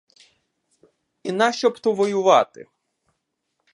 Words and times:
І 1.23 1.31
нащо 1.31 1.69
б 1.69 1.79
то 1.79 1.91
воювати! 1.91 2.67